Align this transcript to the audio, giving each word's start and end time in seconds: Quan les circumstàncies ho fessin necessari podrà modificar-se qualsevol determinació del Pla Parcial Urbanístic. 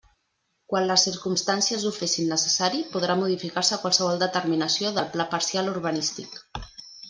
Quan 0.71 0.85
les 0.91 1.03
circumstàncies 1.07 1.85
ho 1.89 1.91
fessin 1.97 2.31
necessari 2.33 2.81
podrà 2.95 3.19
modificar-se 3.21 3.81
qualsevol 3.85 4.21
determinació 4.27 4.95
del 4.99 5.15
Pla 5.15 5.31
Parcial 5.37 5.73
Urbanístic. 5.79 6.45